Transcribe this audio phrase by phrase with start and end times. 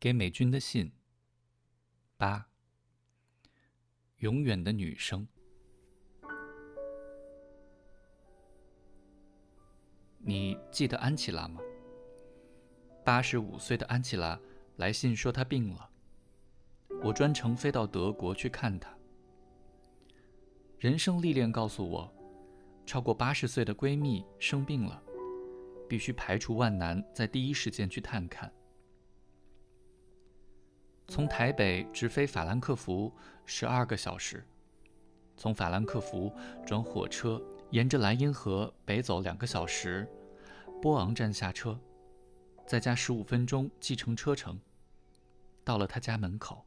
[0.00, 0.90] 给美军的信。
[2.16, 2.48] 八。
[4.16, 5.28] 永远的女生。
[10.16, 11.60] 你记得安琪拉吗？
[13.04, 14.40] 八十五岁的安琪拉
[14.76, 15.90] 来信说她病了，
[17.02, 18.96] 我专程飞到德国去看她。
[20.78, 22.10] 人生历练告诉我，
[22.86, 25.02] 超过八十岁的闺蜜生病了，
[25.86, 28.50] 必须排除万难，在第一时间去探看。
[31.10, 33.12] 从台北直飞法兰克福
[33.44, 34.46] 十二个小时，
[35.36, 36.32] 从法兰克福
[36.64, 40.08] 转火车，沿着莱茵河北走两个小时，
[40.80, 41.76] 波昂站下车，
[42.64, 44.60] 再加十五分钟计程车程，
[45.64, 46.64] 到了他家门口。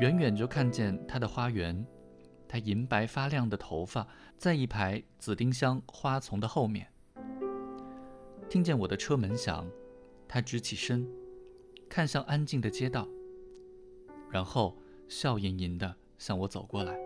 [0.00, 1.86] 远远就看见他的花园，
[2.48, 4.04] 他银白发亮的头发
[4.36, 6.92] 在一排紫丁香花丛的后面。
[8.50, 9.64] 听见我的车门响，
[10.26, 11.08] 他直起身。
[11.88, 13.08] 看向安静的街道，
[14.30, 14.76] 然后
[15.08, 16.98] 笑吟吟地向我走过来，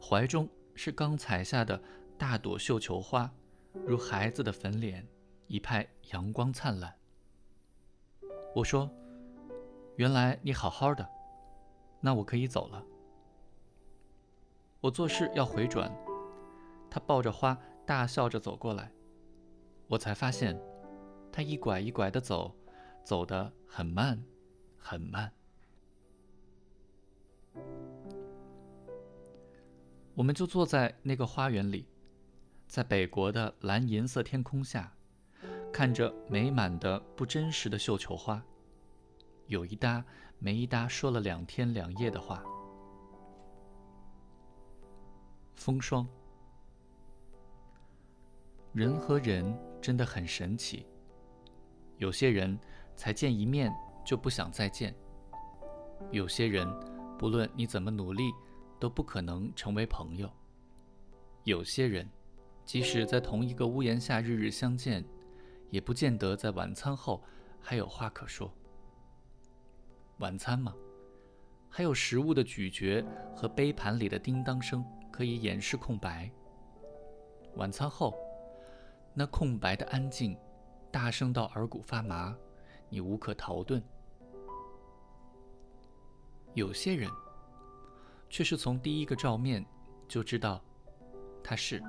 [0.00, 1.80] 怀中是刚采下的
[2.16, 3.30] 大朵绣球花，
[3.86, 5.06] 如孩子的粉脸，
[5.46, 6.94] 一派阳光灿烂。
[8.54, 8.90] 我说
[9.96, 11.08] ：“原来你好好的，
[12.00, 12.84] 那我可以走了。”
[14.80, 15.94] 我做事要回转，
[16.90, 18.90] 他抱着花大笑着走过来，
[19.88, 20.58] 我才发现，
[21.30, 22.54] 他一拐一拐地走。
[23.04, 24.24] 走得很慢，
[24.78, 25.30] 很慢。
[30.14, 31.86] 我们就坐在那个花园里，
[32.66, 34.90] 在北国的蓝银色天空下，
[35.70, 38.42] 看着美满的不真实的绣球花，
[39.48, 40.02] 有一搭
[40.38, 42.42] 没一搭说了两天两夜的话。
[45.54, 46.08] 风霜，
[48.72, 50.86] 人和人真的很神奇，
[51.98, 52.58] 有些人。
[52.96, 54.94] 才见一面就不想再见。
[56.10, 56.68] 有些人，
[57.18, 58.32] 不论你怎么努力，
[58.78, 60.30] 都不可能成为朋友。
[61.44, 62.08] 有些人，
[62.64, 65.04] 即使在同一个屋檐下日日相见，
[65.70, 67.22] 也不见得在晚餐后
[67.60, 68.52] 还有话可说。
[70.18, 70.74] 晚餐嘛，
[71.68, 73.04] 还有食物的咀嚼
[73.34, 76.30] 和杯盘里的叮当声可以掩饰空白。
[77.56, 78.14] 晚餐后，
[79.12, 80.36] 那空白的安静，
[80.90, 82.36] 大声到耳骨发麻。
[82.88, 83.82] 你无可逃遁。
[86.54, 87.10] 有些人，
[88.28, 89.64] 却是从第一个照面
[90.06, 90.62] 就知道
[91.42, 91.82] 他是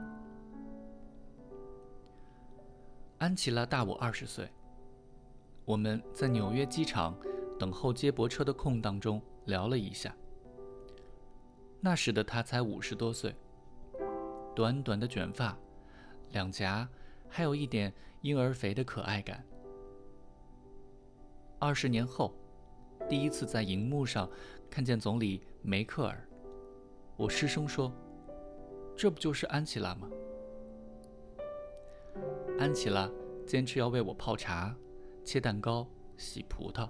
[3.19, 3.65] 安琪拉。
[3.65, 4.51] 大我二十岁。
[5.65, 7.17] 我们在纽约机场
[7.59, 10.15] 等候接驳车的空档中聊了一下。
[11.79, 13.35] 那时的他才五十多岁，
[14.55, 15.57] 短短的卷发，
[16.31, 16.87] 两颊
[17.29, 19.43] 还有一点婴儿肥的可爱感。
[21.57, 22.35] 二十年后，
[23.09, 24.29] 第一次在荧幕上
[24.69, 26.27] 看见总理梅克尔，
[27.15, 27.91] 我失声说
[28.95, 30.09] ：“这不就是安琪拉吗？”
[32.59, 33.09] 安琪拉
[33.47, 34.75] 坚持要为我泡茶、
[35.23, 36.89] 切蛋糕、洗葡萄，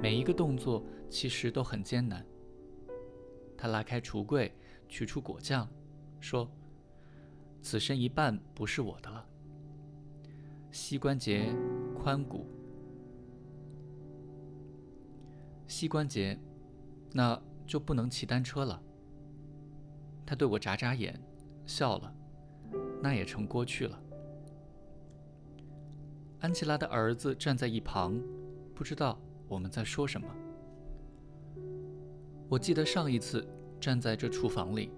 [0.00, 2.24] 每一个动作其实都很艰难。
[3.56, 4.54] 他拉开橱柜，
[4.88, 5.68] 取出果酱，
[6.20, 6.50] 说
[7.62, 9.26] ：“此生一半不是我的了。
[10.70, 11.54] 膝关节、
[12.04, 12.46] 髋骨。”
[15.70, 16.36] 膝关节，
[17.12, 18.82] 那就不能骑单车了。
[20.26, 21.18] 他对我眨眨眼，
[21.64, 22.12] 笑了，
[23.00, 24.02] 那也成过去了。
[26.40, 28.20] 安琪拉的儿子站在一旁，
[28.74, 29.16] 不知道
[29.46, 30.26] 我们在说什么。
[32.48, 33.46] 我记得上一次
[33.80, 34.90] 站在这厨房里，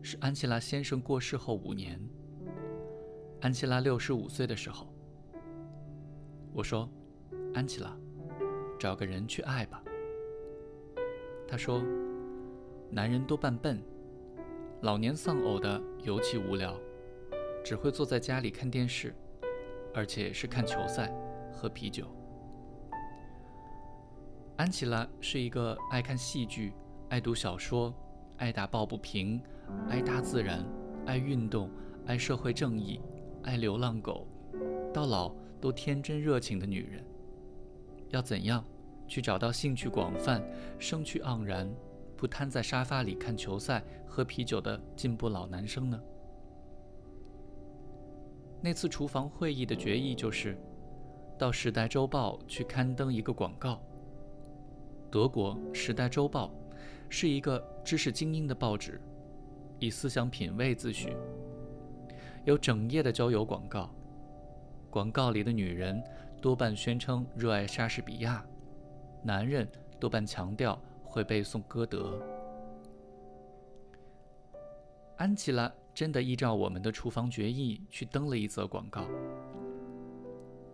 [0.00, 2.00] 是安琪拉先生过世后五年。
[3.42, 4.90] 安琪拉六十五岁的时候，
[6.54, 6.88] 我说
[7.52, 7.94] ：“安琪拉，
[8.80, 9.82] 找个人去爱吧。”
[11.48, 11.82] 他说
[12.92, 13.82] ：“男人多半笨，
[14.82, 16.78] 老年丧偶的尤其无聊，
[17.64, 19.14] 只会坐在家里看电视，
[19.94, 21.10] 而且是看球赛、
[21.50, 22.04] 喝啤酒。”
[24.58, 26.74] 安琪拉是一个爱看戏剧、
[27.08, 27.94] 爱读小说、
[28.36, 29.40] 爱打抱不平、
[29.88, 30.62] 爱大自然、
[31.06, 31.70] 爱运动、
[32.06, 33.00] 爱社会正义、
[33.44, 34.26] 爱流浪狗，
[34.92, 37.02] 到老都天真热情的女人。
[38.10, 38.62] 要怎样？
[39.08, 40.40] 去找到兴趣广泛、
[40.78, 41.68] 生趣盎然、
[42.16, 46.00] 不瘫在沙发里看球赛、喝啤酒的进步老男生呢？
[48.60, 50.56] 那次厨房会议的决议就是，
[51.38, 53.80] 到《时代周报》去刊登一个广告。
[55.10, 56.52] 德国《时代周报》
[57.08, 59.00] 是一个知识精英的报纸，
[59.78, 61.16] 以思想品味自诩，
[62.44, 63.90] 有整页的交友广告。
[64.90, 66.02] 广告里的女人
[66.40, 68.44] 多半宣称热爱莎士比亚，
[69.22, 69.70] 男人
[70.00, 72.20] 多半强调会背诵歌德。
[75.16, 79.04] 安琪拉真的依照我们的厨房决议去登了一则广告。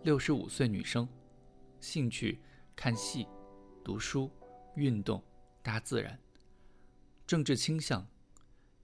[0.03, 1.07] 六十五岁女生，
[1.79, 2.39] 兴趣
[2.75, 3.27] 看戏、
[3.83, 4.29] 读书、
[4.75, 5.23] 运动、
[5.63, 6.19] 大自然。
[7.25, 8.05] 政治倾向，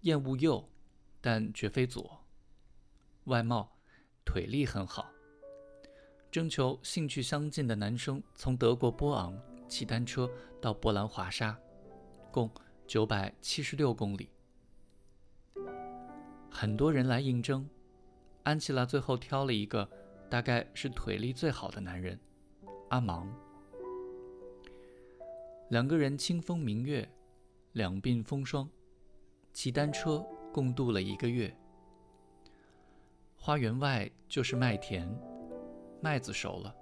[0.02, 0.68] 厌恶右，
[1.22, 2.20] 但绝非左。
[3.26, 3.72] 外貌，
[4.26, 5.12] 腿力很好。
[6.32, 9.40] 征求兴趣相近的男生从德国波昂
[9.72, 10.30] 骑单车
[10.62, 11.58] 到波兰华沙，
[12.30, 12.52] 共
[12.86, 14.30] 九百七十六公里。
[16.52, 17.66] 很多人来应征，
[18.44, 19.90] 安琪拉最后挑了一个，
[20.30, 22.20] 大概是腿力最好的男人，
[22.90, 23.34] 阿芒。
[25.70, 27.10] 两个人清风明月。
[27.72, 28.70] 两鬓风霜，
[29.54, 30.22] 骑单车
[30.52, 31.56] 共度了一个月。
[33.38, 35.10] 花园外就是麦田，
[36.02, 36.76] 麦子熟了，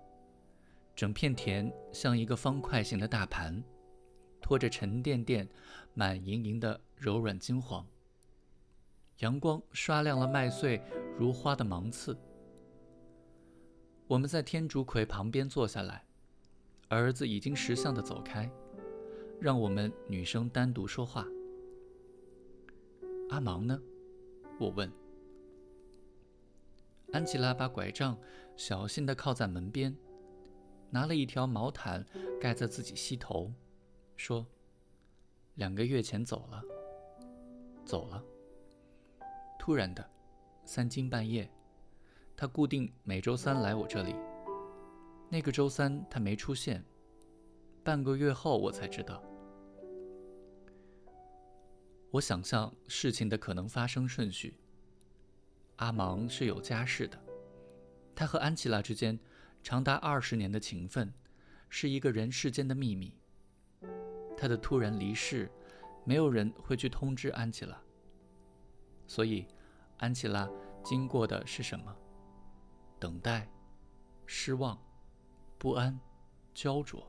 [1.00, 3.63] 整片田像一个方块形的大盘，
[4.42, 5.48] 托着沉甸甸、
[5.94, 7.88] 满盈盈的柔软金黄。
[9.19, 10.84] 阳光刷亮了麦穗
[11.18, 12.18] 如花的芒刺。
[14.07, 16.04] 我们在天竺葵旁边坐下来，
[16.90, 18.52] 儿子已经识相的走开。
[19.40, 21.25] 让我们女生单独说话。
[23.30, 23.80] 阿芒呢？
[24.60, 24.92] 我问。
[27.13, 28.19] 安琪拉把拐杖
[28.57, 29.95] 小心地靠在门边，
[30.89, 32.06] 拿了一条毛毯
[32.39, 33.53] 盖在自己膝头，
[34.18, 34.45] 说
[35.56, 36.63] ：“两个月前走了，
[37.86, 38.24] 走了。
[39.59, 40.09] 突然的，
[40.63, 41.50] 三更半夜，
[42.36, 44.15] 他固定每周三来我这里。
[45.30, 46.83] 那个周三他没出现，
[47.83, 49.24] 半个月后我才知道。”
[52.12, 54.57] 我想象事情的可能发生顺序。
[55.75, 57.21] 阿芒是有家室的，
[58.15, 59.19] 他和安琪拉之间
[59.61, 61.13] 长达二十年的情分，
[61.69, 63.13] 是一个人世间的秘密。
[64.38, 65.51] 他的突然离世，
[66.03, 67.79] 没有人会去通知安琪拉。
[69.06, 69.45] 所以，
[69.97, 70.50] 安琪拉
[70.83, 71.95] 经过的是什么？
[73.00, 73.50] 等待、
[74.25, 74.77] 失望、
[75.57, 76.00] 不安、
[76.53, 77.06] 焦灼，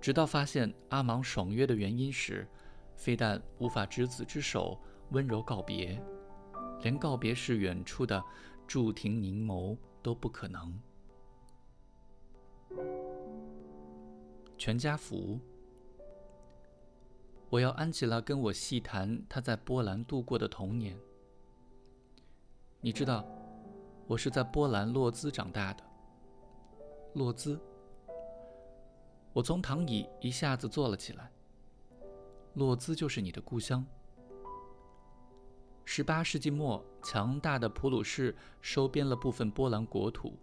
[0.00, 2.46] 直到发现阿芒爽约的原因时。
[2.98, 4.80] 非但无法执子之手
[5.10, 6.02] 温柔告别，
[6.80, 8.24] 连告别时远处的
[8.66, 10.80] 驻庭凝眸都不可能。
[14.58, 15.38] 全家福。
[17.50, 20.98] 我要安琪拉跟我细谈她在波兰度过的童年。
[22.80, 23.24] 你知道，
[24.06, 25.84] 我是在波兰洛兹长大的。
[27.14, 27.60] 洛兹。
[29.32, 31.30] 我从躺椅一下子坐了起来。
[32.54, 33.84] 洛兹就是你的故乡。
[35.84, 40.34] 十八世纪末，强大的普鲁士收编了部分波兰国土，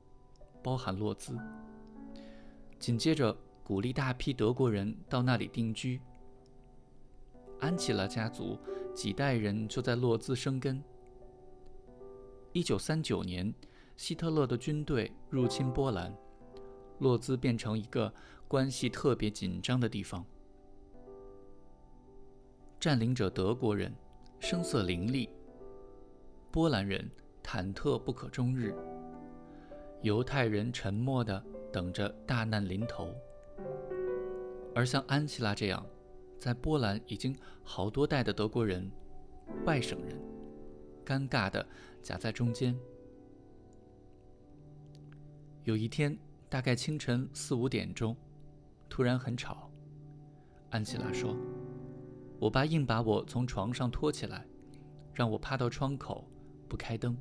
[0.62, 1.38] 包含洛兹。
[2.80, 6.02] 紧接着，鼓励大批德国人到那里定居。
[7.60, 8.60] 安琪拉家族
[8.94, 10.84] 几代人就在洛兹生根。
[12.52, 13.54] 一九三九年，
[13.96, 16.14] 希特勒的军队入侵波兰，
[17.00, 18.14] 洛兹变成一个
[18.48, 20.26] 关系特别紧张的地方。
[22.80, 23.96] 占领者德国人
[24.40, 25.30] 声色凌厉，
[26.52, 27.10] 波兰人
[27.42, 28.76] 忐忑不可终日，
[30.02, 33.16] 犹太人沉默地等着大难临头。
[34.76, 35.86] 而像安琪拉这样，
[36.40, 38.90] 在波兰已经好多代的德国人、
[39.66, 40.20] 外省人，
[41.06, 41.66] 尴尬的
[42.02, 42.76] 夹在中间。
[45.64, 46.18] 有一天，
[46.50, 48.16] 大概清晨四五点钟，
[48.90, 49.70] 突然很吵。
[50.70, 51.36] 安琪拉说。
[52.40, 54.46] 我爸硬把我从床上拖起来，
[55.14, 56.28] 让我趴到窗口，
[56.68, 57.16] 不开灯。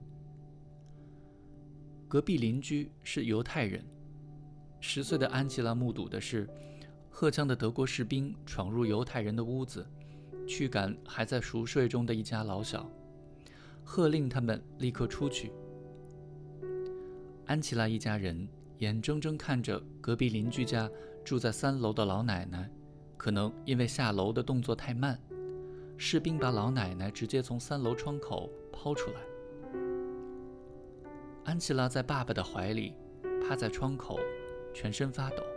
[2.09, 3.85] 隔壁邻居是犹太人。
[4.81, 6.49] 十岁的安琪拉目睹的是，
[7.15, 9.87] 荷枪的德国士兵闯入犹太人的屋子，
[10.49, 12.91] 驱赶还在熟睡中的一家老小，
[13.85, 15.53] 喝令他们立刻出去。
[17.47, 20.91] 安琪拉一家人眼睁睁看着隔壁邻居家
[21.23, 22.69] 住在三楼的老奶奶。
[23.17, 25.17] 可能因为下楼的动作太慢，
[25.97, 29.21] 士兵把老奶奶直接从三楼窗口抛出来。
[31.45, 32.95] 安琪拉在爸爸的怀里，
[33.47, 34.19] 趴在窗口，
[34.75, 35.52] 全身发抖。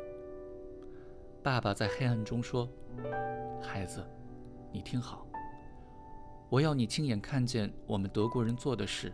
[1.45, 2.67] 爸爸在黑暗中说
[3.61, 4.03] ：“孩子，
[4.71, 5.27] 你听好，
[6.49, 9.13] 我要你亲眼看见我们德国人做的事，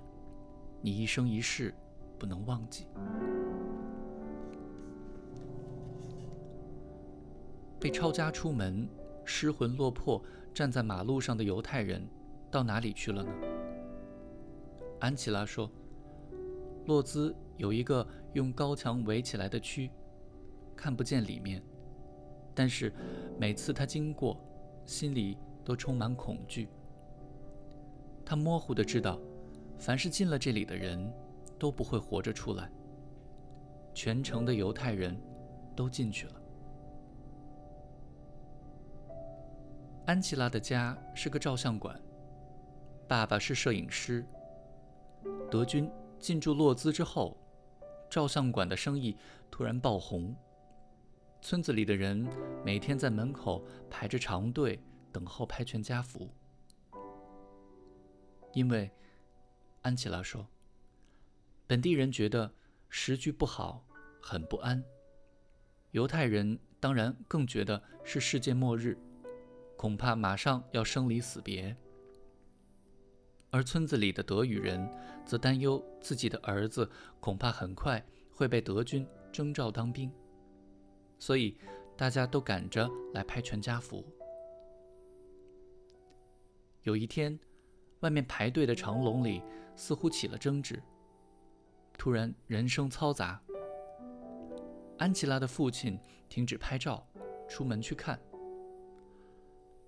[0.82, 1.76] 你一生一世
[2.18, 2.88] 不能忘记。”
[7.78, 8.88] 被抄家出门、
[9.26, 10.24] 失魂落魄
[10.54, 12.08] 站在马路上的犹太人，
[12.50, 13.30] 到哪里去了呢？
[15.02, 15.70] 安琪拉说
[16.88, 19.92] ：“洛兹有一个用高墙围起来的区，
[20.78, 21.62] 看不见里面。
[22.54, 22.94] 但是
[23.38, 24.38] 每次他经过，
[24.86, 26.68] 心里都充满恐惧。
[28.26, 29.20] 他模糊的知道，
[29.80, 31.12] 凡是进了这里的人，
[31.58, 32.70] 都不会活着出来。
[33.94, 35.20] 全城的犹太人
[35.76, 36.34] 都进去了。
[40.06, 42.00] 安琪拉的家是个照相馆，
[43.08, 44.26] 爸爸是摄影师。
[45.50, 45.90] 德军
[46.20, 47.38] 进驻洛兹之后，
[48.10, 49.16] 照相馆的生意
[49.50, 50.36] 突然爆红。
[51.42, 52.28] 村子里的人
[52.64, 54.80] 每天在门口排着长队
[55.12, 56.30] 等候拍全家福，
[58.54, 58.90] 因为
[59.82, 60.48] 安琪拉说，
[61.66, 62.54] 本地人觉得
[62.90, 63.84] 时局不好，
[64.22, 64.84] 很不安。
[65.90, 68.96] 犹太人当然更觉得是世界末日，
[69.76, 71.76] 恐怕马上要生离死别。
[73.50, 74.88] 而村子里的德语人
[75.26, 80.10] 则担忧自己的儿子恐怕很快会被德军征召当兵。
[81.22, 81.56] 所以，
[81.96, 84.04] 大家都赶着来拍全家福。
[86.82, 87.40] 有一天，
[88.00, 89.44] 外面排队的长龙里
[89.76, 90.82] 似乎起了争执。
[91.94, 93.40] 突然，人声嘈杂。
[94.98, 97.08] 安琪拉的父亲停止拍照，
[97.48, 98.20] 出门去看。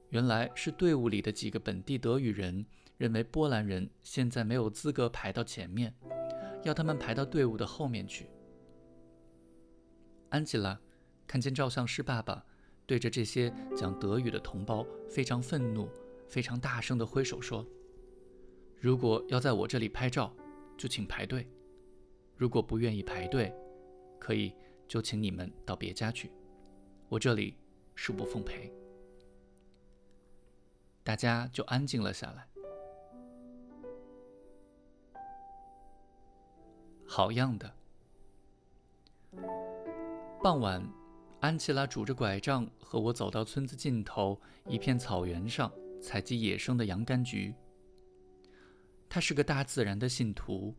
[0.10, 2.64] 原来是队伍里的几个本地德语人
[2.98, 5.96] 认为波兰人现在没有资格排到前面，
[6.64, 8.30] 要他们排到队伍的后面去。
[10.30, 10.80] 安琪拉。
[11.28, 12.46] 看见照相师爸爸
[12.86, 15.90] 对着这些讲德语的同胞非常愤怒，
[16.28, 17.66] 非常大声地挥手说
[18.80, 20.32] ：“如果要在我这里拍照，
[20.78, 21.44] 就请排队；
[22.36, 23.54] 如果不愿意排队，
[24.20, 24.54] 可以
[24.88, 26.32] 就请你们到别家去，
[27.10, 27.58] 我这里
[27.96, 28.72] 恕不奉陪。”
[31.04, 32.48] 大家就安静了下来。
[37.06, 37.74] 好样的！
[40.42, 41.03] 傍晚。
[41.44, 45.70] 安琪拉拄着拐杖和我走到村子尽头一片草原上，
[46.02, 47.54] 采集野生的洋甘菊。
[49.10, 50.74] 他是个大自然的信徒。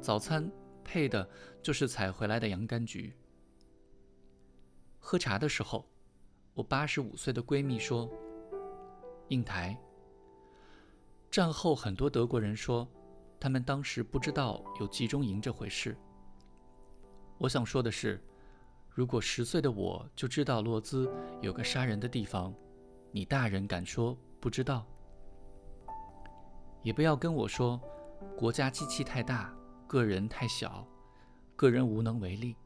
[0.00, 0.50] 早餐
[0.82, 1.30] 配的
[1.62, 3.14] 就是采回来的洋甘菊。
[4.98, 5.88] 喝茶的时候，
[6.52, 8.10] 我八十五岁的闺蜜说
[9.30, 9.78] ：“应台，
[11.30, 12.84] 战后很多德国人说，
[13.38, 15.96] 他们当时不知道有集中营这回事。
[17.38, 18.20] 我想说的是。”
[18.92, 22.52] 如果十岁的我就知道洛兹有个杀人的地方，
[23.12, 24.84] 你大人敢说不知道？
[26.82, 27.80] 也不要跟我说，
[28.36, 29.54] 国家机器太大，
[29.86, 30.86] 个人太小，
[31.54, 32.56] 个人无能为力。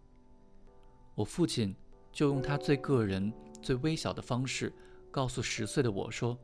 [1.15, 1.77] 我父亲
[2.11, 4.73] 就用他最个人、最微小的方式，
[5.11, 6.39] 告诉十岁的我说：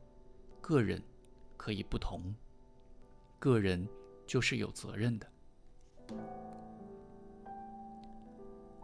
[0.61, 1.01] 个人
[1.57, 2.33] 可以不同，
[3.39, 3.87] 个人
[4.27, 5.27] 就是有责任的。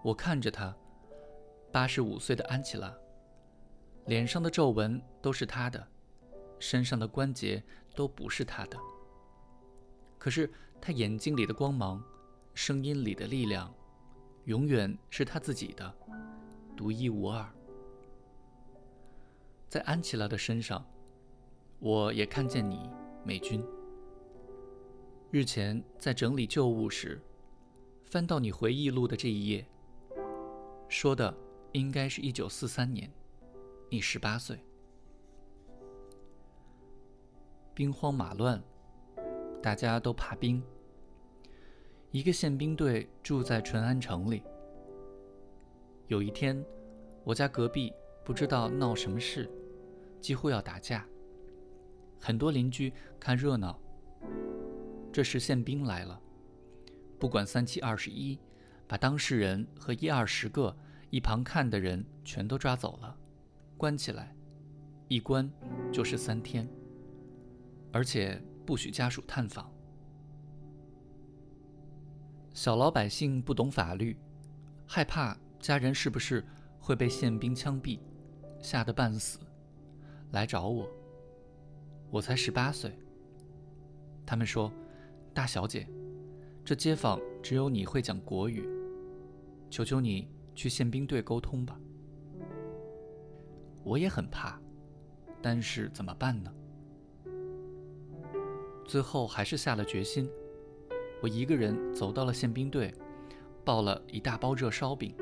[0.01, 0.75] 我看着他。
[1.77, 2.91] 八十五岁的安琪拉，
[4.07, 5.88] 脸上的皱纹都是他的，
[6.57, 7.63] 身上的关节
[7.96, 8.75] 都不是他的。
[10.17, 12.03] 可是他眼睛里的光芒，
[12.55, 13.72] 声音里的力量，
[14.46, 15.96] 永远是他自己的，
[16.75, 17.48] 独一无二。
[19.69, 20.84] 在安琪拉的身上，
[21.77, 22.89] 我也看见你，
[23.24, 23.63] 美君。
[25.29, 27.22] 日前在整理旧物时，
[28.05, 29.63] 翻到你回忆录的这一页，
[30.89, 31.31] 说的。
[31.74, 33.12] 应该是一九四三年，
[33.90, 34.60] 你十八岁。
[37.74, 38.64] 兵荒马乱，
[39.62, 40.64] 大家都怕兵。
[42.12, 44.42] 一个宪兵队住在淳安城里。
[46.08, 46.66] 有一天，
[47.24, 47.94] 我家隔壁
[48.24, 49.48] 不知道闹什么事，
[50.22, 51.06] 几乎要打架。
[52.20, 53.80] 很多邻居看热闹。
[55.12, 56.20] 这时宪兵来了，
[57.20, 58.40] 不管三七二十一，
[58.88, 60.76] 把当事人和一二十个。
[61.10, 63.18] 一旁看的人全都抓走了，
[63.78, 64.36] 关起来，
[65.08, 65.50] 一关
[65.92, 66.68] 就是三天，
[67.94, 69.72] 而且不许家属探访。
[72.54, 74.18] 小老百姓不懂法律，
[74.86, 76.44] 害怕家人是不是
[76.80, 78.00] 会被宪兵枪毙，
[78.60, 79.40] 吓得半死，
[80.32, 80.90] 来找我。
[82.10, 82.98] 我才十八岁，
[84.26, 84.72] 他们说
[85.34, 85.88] ：“大小姐，
[86.66, 88.68] 这街坊只有你会讲国语，
[89.70, 91.80] 求求你。”去宪兵队沟通吧。
[93.84, 94.60] 我也很怕，
[95.40, 96.52] 但是怎么办呢？
[98.84, 100.28] 最后还是下了决心。
[101.22, 102.92] 我一个人走到了宪兵队，
[103.64, 105.16] 抱了一大包热烧饼。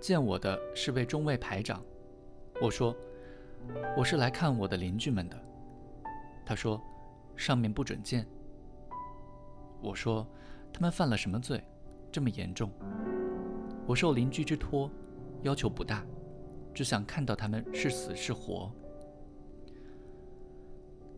[0.00, 1.84] 见我的是位中尉排长，
[2.62, 2.96] 我说
[3.94, 5.38] ：“我是来看我的邻居们的。”
[6.46, 6.82] 他说
[7.36, 8.26] ：“上面不准见。”
[9.82, 10.26] 我说
[10.72, 11.62] ：“他们犯了什么罪，
[12.10, 12.70] 这么严重？
[13.86, 14.90] 我受邻居之托，
[15.42, 16.04] 要求不大，
[16.74, 18.70] 只想看到他们是死是活。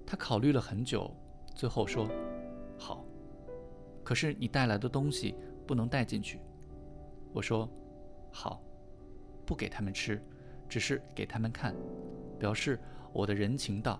[0.07, 1.11] 他考虑了很久，
[1.55, 2.09] 最后说
[2.79, 3.05] ：“好，
[4.05, 5.35] 可是你带来的东西
[5.67, 6.41] 不能带进去。”
[7.33, 7.69] 我说
[8.31, 8.63] ：“好，
[9.47, 10.23] 不给他们吃，
[10.69, 11.75] 只是给他们看，
[12.39, 12.79] 表示
[13.13, 13.99] 我的人情道。”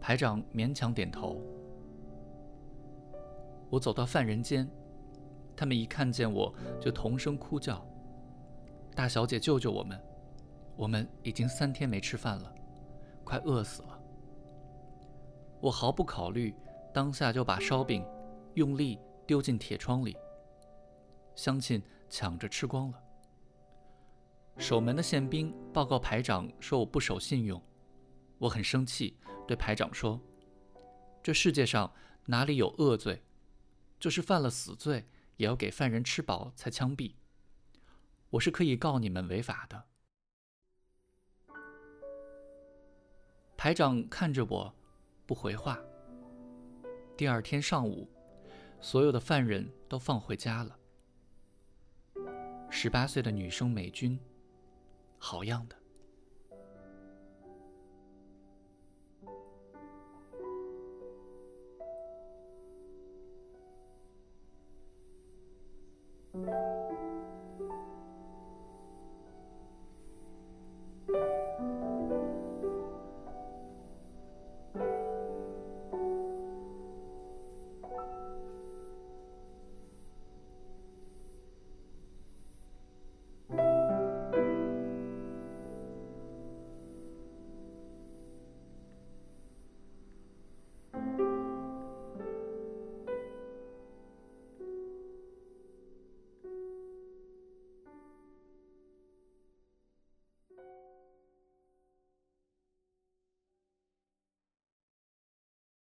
[0.00, 1.40] 排长勉强点头。
[3.70, 4.68] 我走到犯人间，
[5.56, 7.86] 他们一看见我就同声哭叫
[8.94, 10.00] ：“大小姐，救救我们！
[10.76, 12.54] 我们已经三天没吃饭了。”
[13.24, 14.00] 快饿死了！
[15.60, 16.54] 我毫不考虑，
[16.92, 18.04] 当下就把烧饼
[18.52, 20.14] 用力丢进铁窗里。
[21.34, 23.00] 乡亲抢着吃光了。
[24.58, 27.60] 守门的宪兵报告排长说我不守信用，
[28.38, 29.16] 我很生气，
[29.48, 30.20] 对排长说
[31.22, 31.90] ：“这世界上
[32.26, 33.22] 哪里有恶罪？
[33.98, 35.06] 就是犯了死罪，
[35.36, 37.14] 也要给犯人吃饱才枪毙。
[38.30, 39.84] 我是可以告你们违法的。”
[43.56, 44.74] 排长看着我，
[45.24, 45.78] 不回话。
[47.16, 48.10] 第二天上午，
[48.80, 50.78] 所有的犯人都放回家了。
[52.70, 54.18] 十八岁的女生美君，
[55.16, 55.83] 好样的。